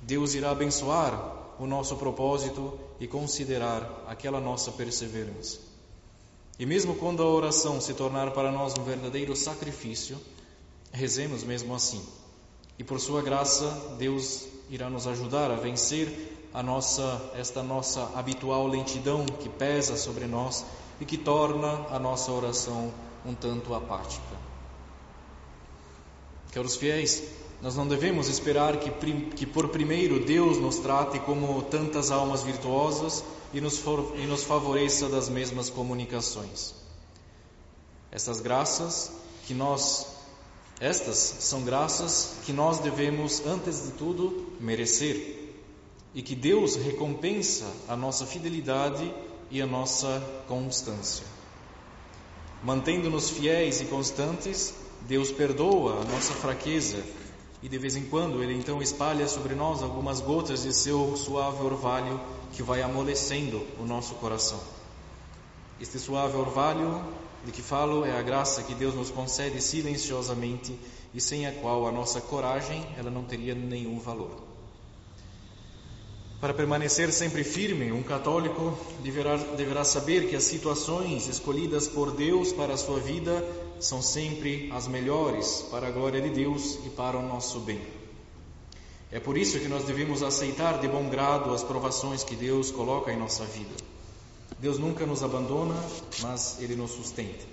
Deus 0.03 0.35
irá 0.35 0.51
abençoar 0.51 1.55
o 1.59 1.67
nosso 1.67 1.97
propósito 1.97 2.79
e 3.01 3.07
considerar 3.07 4.05
aquela 4.07 4.41
nossa 4.41 4.71
perseverança. 4.71 5.59
E 6.59 6.65
mesmo 6.65 6.95
quando 6.95 7.23
a 7.23 7.29
oração 7.29 7.81
se 7.81 7.93
tornar 7.93 8.31
para 8.31 8.51
nós 8.51 8.75
um 8.79 8.85
verdadeiro 8.85 9.37
sacrifício, 9.37 10.17
rezemos 10.97 11.45
mesmo 11.45 11.75
assim. 11.75 12.03
E 12.79 12.85
por 12.85 12.99
sua 12.99 13.23
graça, 13.23 13.97
Deus 13.99 14.47
irá 14.71 14.91
nos 14.91 15.07
ajudar 15.07 15.51
a 15.51 15.57
vencer 15.57 16.49
a 16.53 16.63
nossa 16.63 17.33
esta 17.35 17.63
nossa 17.63 18.11
habitual 18.15 18.67
lentidão 18.67 19.27
que 19.27 19.49
pesa 19.49 19.97
sobre 19.97 20.27
nós 20.27 20.65
e 21.01 21.05
que 21.05 21.19
torna 21.19 21.87
a 21.91 21.99
nossa 21.99 22.33
oração 22.33 22.93
um 23.25 23.35
tanto 23.35 23.75
apática. 23.75 24.37
Caros 26.53 26.77
fiéis, 26.77 27.23
nós 27.61 27.77
não 27.77 27.87
devemos 27.87 28.29
esperar 28.29 28.79
que, 28.79 28.91
que 29.35 29.45
por 29.45 29.69
primeiro 29.69 30.25
Deus 30.25 30.59
nos 30.59 30.79
trate 30.79 31.19
como 31.21 31.61
tantas 31.63 32.11
almas 32.11 32.43
virtuosas 32.43 33.23
e 33.53 33.61
nos, 33.61 33.79
for, 33.79 34.15
e 34.17 34.27
nos 34.27 34.45
favoreça 34.45 35.09
das 35.09 35.29
mesmas 35.29 35.69
comunicações. 35.69 36.75
Essas 38.11 38.41
graças 38.41 39.13
que 39.47 39.53
nós, 39.53 40.16
estas 40.81 41.17
são 41.17 41.63
graças 41.63 42.37
que 42.45 42.53
nós 42.53 42.81
devemos, 42.81 43.45
antes 43.47 43.85
de 43.85 43.93
tudo, 43.93 44.53
merecer 44.61 45.55
e 46.15 46.23
que 46.23 46.35
Deus 46.35 46.77
recompensa 46.77 47.65
a 47.89 47.97
nossa 47.97 48.27
fidelidade 48.27 49.13
e 49.51 49.63
a 49.63 49.67
nossa 49.67 50.23
constância. 50.47 51.25
Mantendo-nos 52.63 53.31
fiéis 53.31 53.81
e 53.81 53.87
constantes, 53.87 54.75
Deus 55.03 55.31
perdoa 55.31 56.01
a 56.01 56.05
nossa 56.05 56.35
fraqueza 56.35 57.03
e 57.63 57.69
de 57.69 57.79
vez 57.79 57.97
em 57.97 58.05
quando 58.05 58.43
Ele 58.43 58.55
então 58.55 58.83
espalha 58.83 59.27
sobre 59.29 59.55
nós 59.55 59.83
algumas 59.83 60.21
gotas 60.21 60.63
de 60.63 60.75
seu 60.75 61.17
suave 61.17 61.63
orvalho 61.63 62.21
que 62.53 62.63
vai 62.63 62.83
amolecendo 62.83 63.67
o 63.79 63.85
nosso 63.85 64.15
coração. 64.17 64.61
Este 65.81 65.99
suave 65.99 66.37
orvalho 66.37 67.03
de 67.47 67.53
que 67.53 67.63
falo 67.63 68.05
é 68.05 68.11
a 68.11 68.23
graça 68.23 68.65
que 68.65 68.75
Deus 68.75 68.93
nos 68.93 69.09
concede 69.09 69.63
silenciosamente 69.63 70.77
e 71.15 71.21
sem 71.21 71.47
a 71.47 71.53
qual 71.53 71.87
a 71.87 71.93
nossa 71.93 72.21
coragem 72.21 72.85
ela 72.99 73.09
não 73.09 73.23
teria 73.23 73.55
nenhum 73.55 74.01
valor. 74.01 74.43
Para 76.41 76.53
permanecer 76.53 77.13
sempre 77.13 77.45
firme, 77.45 77.93
um 77.93 78.03
católico 78.03 78.77
deverá, 79.03 79.37
deverá 79.37 79.85
saber 79.85 80.29
que 80.29 80.35
as 80.35 80.43
situações 80.43 81.29
escolhidas 81.29 81.87
por 81.87 82.11
Deus 82.11 82.53
para 82.53 82.75
a 82.75 82.77
sua 82.77 82.99
vida 82.99 83.43
são 83.79 84.03
sempre 84.03 84.69
as 84.73 84.89
melhores 84.89 85.65
para 85.71 85.87
a 85.87 85.91
glória 85.91 86.21
de 86.21 86.31
Deus 86.31 86.81
e 86.85 86.91
para 86.91 87.17
o 87.17 87.23
nosso 87.23 87.61
bem. 87.61 87.81
É 89.13 89.21
por 89.21 89.39
isso 89.39 89.61
que 89.61 89.69
nós 89.69 89.85
devemos 89.85 90.23
aceitar 90.25 90.81
de 90.81 90.89
bom 90.89 91.09
grado 91.09 91.55
as 91.55 91.63
provações 91.63 92.25
que 92.25 92.35
Deus 92.35 92.73
coloca 92.73 93.13
em 93.13 93.17
nossa 93.17 93.45
vida. 93.45 93.96
Deus 94.59 94.79
nunca 94.79 95.05
nos 95.05 95.23
abandona, 95.23 95.75
mas 96.23 96.57
Ele 96.61 96.77
nos 96.77 96.93
sustenta. 96.93 97.45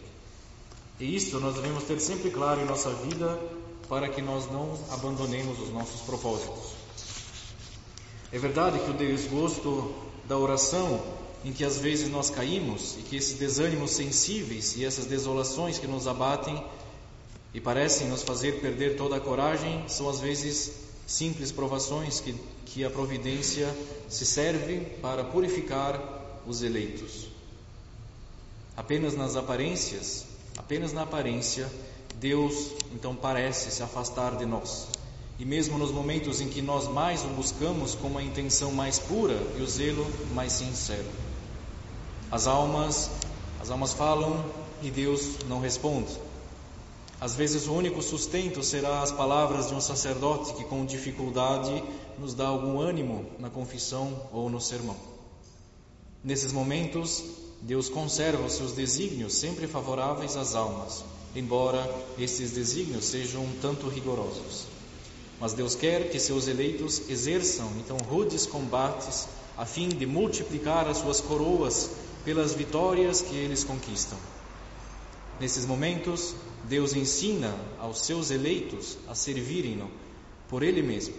E 1.00 1.15
isso 1.15 1.39
nós 1.39 1.55
devemos 1.55 1.83
ter 1.83 2.00
sempre 2.00 2.31
claro 2.31 2.62
em 2.62 2.65
nossa 2.65 2.89
vida 2.91 3.39
para 3.89 4.07
que 4.07 4.22
nós 4.22 4.50
não 4.50 4.77
abandonemos 4.89 5.60
os 5.60 5.69
nossos 5.69 6.01
propósitos. 6.01 6.72
É 8.31 8.39
verdade 8.39 8.79
que 8.79 8.89
o 8.89 8.93
desgosto 8.93 9.93
da 10.27 10.38
oração, 10.38 11.00
em 11.43 11.51
que 11.51 11.65
às 11.65 11.77
vezes 11.77 12.10
nós 12.10 12.29
caímos, 12.29 12.95
e 12.98 13.01
que 13.01 13.17
esses 13.17 13.38
desânimos 13.38 13.91
sensíveis 13.91 14.77
e 14.77 14.86
essas 14.86 15.05
desolações 15.05 15.77
que 15.77 15.88
nos 15.88 16.07
abatem 16.07 16.63
e 17.53 17.60
parecem 17.60 18.07
nos 18.07 18.24
fazer 18.24 18.62
perder 18.62 18.95
toda 18.95 19.17
a 19.17 19.19
coragem, 19.19 19.83
são 19.88 20.10
às 20.10 20.19
vezes 20.19 20.72
simples 21.05 21.51
provações 21.51 22.19
que, 22.19 22.33
que 22.65 22.86
a 22.86 22.89
providência 22.89 23.69
se 24.07 24.25
serve 24.25 24.79
para 25.01 25.24
purificar 25.24 26.22
os 26.47 26.63
eleitos. 26.63 27.27
Apenas 28.75 29.15
nas 29.15 29.35
aparências, 29.35 30.25
apenas 30.57 30.93
na 30.93 31.03
aparência, 31.03 31.69
Deus 32.19 32.71
então 32.93 33.15
parece 33.15 33.71
se 33.71 33.83
afastar 33.83 34.35
de 34.35 34.45
nós. 34.45 34.88
E 35.39 35.45
mesmo 35.45 35.77
nos 35.77 35.91
momentos 35.91 36.41
em 36.41 36.47
que 36.47 36.62
nós 36.62 36.88
mais 36.88 37.23
o 37.23 37.27
buscamos 37.29 37.95
com 37.95 38.07
uma 38.07 38.23
intenção 38.23 38.71
mais 38.71 39.00
pura 39.00 39.38
e 39.57 39.62
o 39.62 39.67
zelo 39.67 40.05
mais 40.33 40.53
sincero. 40.53 41.09
As 42.31 42.47
almas, 42.47 43.09
as 43.62 43.69
almas 43.69 43.93
falam 43.93 44.43
e 44.81 44.89
Deus 44.89 45.38
não 45.47 45.59
responde. 45.59 46.17
Às 47.19 47.35
vezes 47.35 47.67
o 47.67 47.73
único 47.73 48.01
sustento 48.01 48.62
será 48.63 49.01
as 49.01 49.12
palavras 49.12 49.67
de 49.67 49.73
um 49.73 49.79
sacerdote 49.79 50.53
que 50.55 50.65
com 50.65 50.85
dificuldade 50.85 51.83
nos 52.19 52.33
dá 52.33 52.47
algum 52.47 52.81
ânimo 52.81 53.25
na 53.39 53.50
confissão 53.50 54.27
ou 54.31 54.50
no 54.50 54.59
sermão. 54.59 55.12
Nesses 56.23 56.53
momentos, 56.53 57.21
Deus 57.61 57.89
conserva 57.89 58.45
os 58.45 58.53
seus 58.53 58.71
desígnios 58.71 59.33
sempre 59.33 59.67
favoráveis 59.67 60.37
às 60.37 60.55
almas, 60.55 61.03
embora 61.35 61.83
esses 62.17 62.51
desígnios 62.51 63.05
sejam 63.05 63.43
um 63.43 63.59
tanto 63.61 63.89
rigorosos. 63.89 64.67
Mas 65.37 65.51
Deus 65.51 65.75
quer 65.75 66.09
que 66.09 66.19
seus 66.19 66.47
eleitos 66.47 67.09
exerçam 67.09 67.69
então 67.77 67.97
rudes 67.97 68.45
combates 68.45 69.27
a 69.57 69.65
fim 69.65 69.89
de 69.89 70.05
multiplicar 70.05 70.87
as 70.87 70.99
suas 70.99 71.19
coroas 71.19 71.89
pelas 72.23 72.53
vitórias 72.53 73.21
que 73.21 73.35
eles 73.35 73.65
conquistam. 73.65 74.17
Nesses 75.41 75.65
momentos, 75.65 76.33
Deus 76.69 76.95
ensina 76.95 77.53
aos 77.77 77.99
seus 77.99 78.31
eleitos 78.31 78.97
a 79.09 79.13
servirem-no 79.13 79.91
por 80.47 80.63
Ele 80.63 80.81
mesmo 80.81 81.15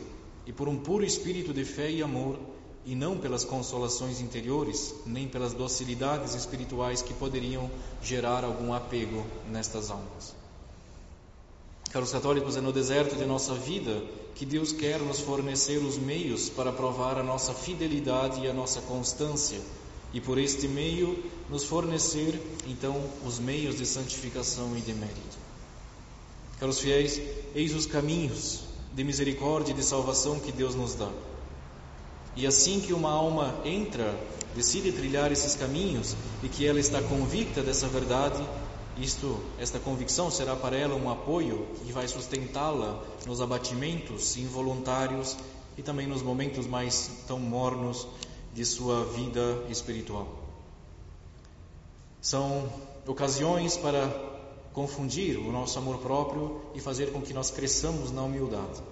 e 0.47 0.53
por 0.53 0.67
um 0.67 0.79
puro 0.79 1.05
espírito 1.05 1.53
de 1.53 1.65
fé 1.65 1.91
e 1.91 2.03
amor, 2.03 2.39
e 2.87 2.95
não 2.95 3.17
pelas 3.17 3.45
consolações 3.45 4.21
interiores, 4.21 4.95
nem 5.07 5.27
pelas 5.27 5.55
docilidades 5.55 6.35
espirituais 6.35 7.01
que 7.01 7.15
poderiam 7.15 7.71
gerar 8.03 8.45
algum 8.45 8.75
apego 8.75 9.25
nestas 9.51 9.91
almas. 9.91 10.35
Caros 11.91 12.11
católicos, 12.11 12.57
é 12.57 12.61
no 12.61 12.73
deserto 12.73 13.17
de 13.17 13.25
nossa 13.25 13.55
vida 13.55 14.03
que 14.35 14.45
Deus 14.45 14.73
quer 14.73 15.01
nos 15.01 15.21
fornecer 15.21 15.79
os 15.79 15.97
meios 15.97 16.51
para 16.51 16.73
provar 16.73 17.19
a 17.19 17.23
nossa 17.23 17.55
fidelidade 17.55 18.41
e 18.41 18.49
a 18.49 18.53
nossa 18.53 18.81
constância, 18.81 19.61
e 20.13 20.21
por 20.21 20.37
este 20.37 20.67
meio 20.67 21.25
nos 21.49 21.65
fornecer, 21.65 22.41
então, 22.67 23.01
os 23.25 23.39
meios 23.39 23.77
de 23.77 23.87
santificação 23.87 24.77
e 24.77 24.81
de 24.81 24.93
mérito. 24.93 25.39
Caros 26.59 26.81
fiéis, 26.81 27.21
eis 27.55 27.75
os 27.75 27.87
caminhos 27.87 28.61
de 28.93 29.05
misericórdia 29.05 29.73
e 29.73 29.77
de 29.77 29.83
salvação 29.83 30.39
que 30.39 30.53
Deus 30.53 30.75
nos 30.75 30.95
dá. 30.95 31.11
E 32.37 32.47
assim 32.47 32.81
que 32.81 32.93
uma 32.93 33.11
alma 33.11 33.55
entra, 33.65 34.15
decide 34.55 34.93
trilhar 34.93 35.31
esses 35.31 35.55
caminhos 35.55 36.17
e 36.43 36.49
que 36.49 36.67
ela 36.67 36.81
está 36.81 37.01
convicta 37.03 37.63
dessa 37.63 37.87
verdade, 37.87 38.43
isto, 38.99 39.41
esta 39.59 39.79
convicção 39.79 40.31
será 40.31 40.55
para 40.55 40.77
ela 40.77 40.95
um 40.95 41.11
apoio 41.11 41.67
que 41.85 41.93
vai 41.93 42.07
sustentá-la 42.07 43.03
nos 43.27 43.41
abatimentos 43.41 44.37
involuntários 44.37 45.37
e 45.77 45.83
também 45.83 46.07
nos 46.07 46.23
momentos 46.23 46.67
mais 46.67 47.11
tão 47.27 47.39
mornos 47.39 48.07
de 48.55 48.65
sua 48.65 49.05
vida 49.05 49.65
espiritual. 49.69 50.29
São 52.21 52.69
ocasiões 53.07 53.77
para 53.77 54.09
confundir 54.73 55.39
o 55.39 55.53
nosso 55.53 55.79
amor 55.79 55.99
próprio 55.99 56.61
e 56.75 56.81
fazer 56.81 57.13
com 57.13 57.21
que 57.21 57.33
nós 57.33 57.51
cresçamos 57.51 58.11
na 58.11 58.23
humildade. 58.23 58.83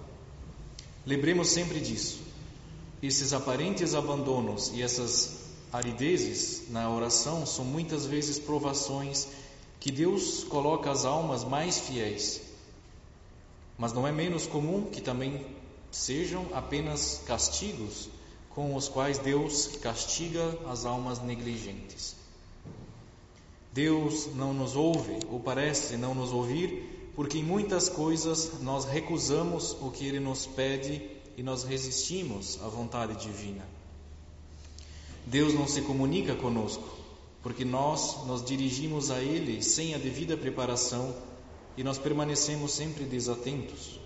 Lembremos 1.05 1.49
sempre 1.49 1.79
disso. 1.79 2.32
Esses 3.03 3.33
aparentes 3.33 3.93
abandonos 3.95 4.71
e 4.73 4.81
essas 4.81 5.51
aridezes 5.73 6.69
na 6.69 6.89
oração 6.89 7.45
são 7.45 7.65
muitas 7.65 8.05
vezes 8.05 8.39
provações 8.39 9.27
que 9.77 9.91
Deus 9.91 10.45
coloca 10.45 10.89
as 10.89 11.03
almas 11.03 11.43
mais 11.43 11.79
fiéis. 11.79 12.41
Mas 13.77 13.91
não 13.91 14.07
é 14.07 14.11
menos 14.13 14.47
comum 14.47 14.85
que 14.85 15.01
também 15.01 15.45
sejam 15.91 16.47
apenas 16.53 17.21
castigos 17.27 18.07
com 18.51 18.73
os 18.73 18.87
quais 18.87 19.17
Deus 19.17 19.67
castiga 19.81 20.57
as 20.69 20.85
almas 20.85 21.21
negligentes. 21.21 22.15
Deus 23.73 24.33
não 24.33 24.53
nos 24.53 24.77
ouve, 24.77 25.19
ou 25.29 25.41
parece 25.41 25.97
não 25.97 26.15
nos 26.15 26.31
ouvir, 26.31 27.11
porque 27.17 27.39
em 27.39 27.43
muitas 27.43 27.89
coisas 27.89 28.61
nós 28.61 28.85
recusamos 28.85 29.75
o 29.81 29.91
que 29.91 30.07
Ele 30.07 30.21
nos 30.21 30.45
pede 30.45 31.12
e 31.37 31.43
nós 31.43 31.63
resistimos 31.63 32.59
à 32.61 32.67
vontade 32.67 33.15
divina. 33.15 33.65
Deus 35.25 35.53
não 35.53 35.67
se 35.67 35.81
comunica 35.81 36.35
conosco, 36.35 36.97
porque 37.41 37.63
nós 37.63 38.25
nos 38.25 38.43
dirigimos 38.43 39.09
a 39.09 39.19
Ele 39.21 39.61
sem 39.61 39.93
a 39.93 39.97
devida 39.97 40.35
preparação 40.35 41.15
e 41.77 41.83
nós 41.83 41.97
permanecemos 41.97 42.71
sempre 42.73 43.05
desatentos. 43.05 43.99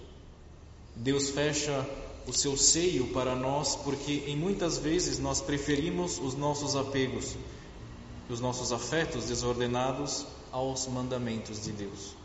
Deus 0.96 1.30
fecha 1.30 1.88
o 2.28 2.34
seu 2.34 2.58
seio 2.58 3.08
para 3.14 3.36
nós 3.36 3.76
porque 3.76 4.24
em 4.28 4.36
muitas 4.36 4.78
vezes 4.78 5.20
nós 5.20 5.42
preferimos 5.42 6.20
os 6.20 6.36
nossos 6.36 6.76
apegos, 6.76 7.36
os 8.30 8.40
nossos 8.40 8.72
afetos 8.72 9.26
desordenados 9.26 10.26
aos 10.52 10.88
mandamentos 10.88 11.64
de 11.64 11.72
Deus. 11.72 12.16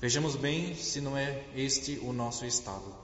Vejamos 0.00 0.36
bem 0.36 0.74
se 0.74 1.00
não 1.00 1.16
é 1.16 1.44
este 1.56 1.98
o 2.02 2.12
nosso 2.12 2.44
estado. 2.44 3.03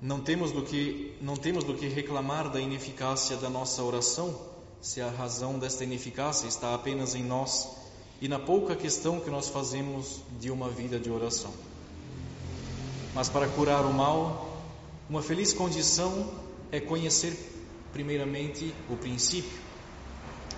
Não 0.00 0.20
temos 0.20 0.52
do 0.52 0.62
que 0.62 1.14
não 1.20 1.36
temos 1.36 1.64
do 1.64 1.74
que 1.74 1.88
reclamar 1.88 2.50
da 2.50 2.60
ineficácia 2.60 3.36
da 3.36 3.48
nossa 3.48 3.82
oração 3.82 4.38
se 4.80 5.00
a 5.00 5.08
razão 5.10 5.58
desta 5.58 5.84
ineficácia 5.84 6.46
está 6.46 6.74
apenas 6.74 7.14
em 7.14 7.22
nós 7.22 7.68
e 8.20 8.28
na 8.28 8.38
pouca 8.38 8.76
questão 8.76 9.20
que 9.20 9.30
nós 9.30 9.48
fazemos 9.48 10.20
de 10.38 10.50
uma 10.50 10.68
vida 10.68 10.98
de 10.98 11.10
oração. 11.10 11.52
Mas 13.14 13.28
para 13.28 13.48
curar 13.48 13.84
o 13.84 13.92
mal, 13.92 14.60
uma 15.08 15.22
feliz 15.22 15.52
condição 15.52 16.30
é 16.70 16.78
conhecer 16.78 17.34
primeiramente 17.92 18.74
o 18.90 18.96
princípio. 18.96 19.58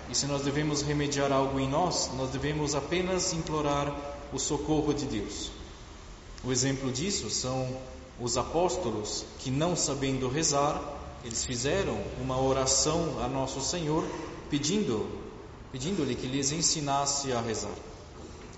E 0.09 0.15
se 0.15 0.25
nós 0.25 0.41
devemos 0.41 0.81
remediar 0.81 1.31
algo 1.31 1.59
em 1.59 1.69
nós, 1.69 2.09
nós 2.17 2.31
devemos 2.31 2.75
apenas 2.75 3.31
implorar 3.31 3.95
o 4.33 4.39
socorro 4.39 4.93
de 4.93 5.05
Deus. 5.05 5.51
O 6.43 6.51
exemplo 6.51 6.91
disso 6.91 7.29
são 7.29 7.67
os 8.19 8.37
apóstolos 8.37 9.25
que, 9.39 9.49
não 9.49 9.75
sabendo 9.75 10.27
rezar, 10.27 10.81
eles 11.23 11.45
fizeram 11.45 11.97
uma 12.21 12.41
oração 12.41 13.17
a 13.21 13.27
Nosso 13.27 13.61
Senhor 13.61 14.03
pedindo, 14.49 15.07
pedindo-lhe 15.71 16.15
que 16.15 16.27
lhes 16.27 16.51
ensinasse 16.51 17.31
a 17.31 17.41
rezar. 17.41 17.75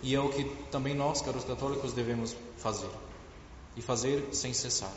E 0.03 0.15
é 0.15 0.19
o 0.19 0.29
que 0.29 0.45
também 0.71 0.95
nós, 0.95 1.21
caros 1.21 1.43
católicos, 1.43 1.93
devemos 1.93 2.35
fazer. 2.57 2.89
E 3.77 3.81
fazer 3.81 4.29
sem 4.31 4.53
cessar. 4.53 4.91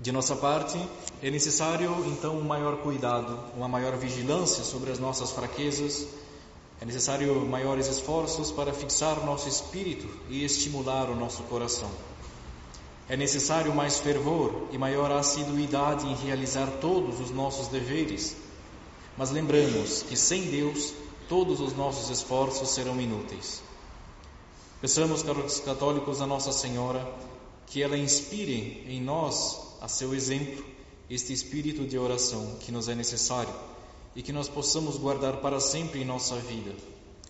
De 0.00 0.12
nossa 0.12 0.36
parte, 0.36 0.78
é 1.22 1.30
necessário 1.30 2.04
então 2.06 2.38
um 2.38 2.44
maior 2.44 2.78
cuidado, 2.78 3.38
uma 3.56 3.68
maior 3.68 3.96
vigilância 3.96 4.62
sobre 4.62 4.92
as 4.92 4.98
nossas 4.98 5.32
fraquezas, 5.32 6.06
é 6.80 6.84
necessário 6.84 7.34
maiores 7.44 7.88
esforços 7.88 8.52
para 8.52 8.72
fixar 8.72 9.24
nosso 9.26 9.48
espírito 9.48 10.08
e 10.28 10.44
estimular 10.44 11.10
o 11.10 11.16
nosso 11.16 11.42
coração. 11.44 11.90
É 13.08 13.16
necessário 13.16 13.74
mais 13.74 13.98
fervor 13.98 14.68
e 14.70 14.76
maior 14.76 15.10
assiduidade 15.10 16.06
em 16.06 16.14
realizar 16.14 16.66
todos 16.80 17.20
os 17.20 17.30
nossos 17.30 17.68
deveres, 17.68 18.36
mas 19.16 19.30
lembramos 19.30 20.02
que 20.02 20.16
sem 20.16 20.50
Deus 20.50 20.92
todos 21.26 21.60
os 21.60 21.74
nossos 21.74 22.10
esforços 22.10 22.68
serão 22.68 23.00
inúteis. 23.00 23.62
Peçamos, 24.80 25.22
caros 25.22 25.58
católicos, 25.60 26.20
a 26.20 26.26
Nossa 26.26 26.52
Senhora 26.52 27.10
que 27.66 27.82
ela 27.82 27.96
inspire 27.96 28.84
em 28.86 29.00
nós, 29.00 29.58
a 29.80 29.88
seu 29.88 30.14
exemplo, 30.14 30.64
este 31.08 31.32
espírito 31.32 31.86
de 31.86 31.98
oração 31.98 32.56
que 32.60 32.70
nos 32.70 32.88
é 32.88 32.94
necessário 32.94 33.52
e 34.14 34.22
que 34.22 34.32
nós 34.32 34.48
possamos 34.48 34.96
guardar 34.96 35.38
para 35.38 35.60
sempre 35.60 36.00
em 36.00 36.04
nossa 36.04 36.36
vida, 36.36 36.74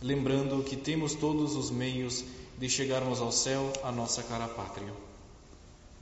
lembrando 0.02 0.62
que 0.62 0.76
temos 0.76 1.14
todos 1.14 1.56
os 1.56 1.70
meios 1.70 2.24
de 2.58 2.68
chegarmos 2.68 3.20
ao 3.20 3.30
céu, 3.30 3.72
a 3.82 3.92
nossa 3.92 4.22
cara 4.22 4.48
pátria. 4.48 5.07